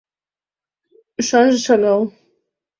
[1.19, 2.01] —Ӱшанже шагал.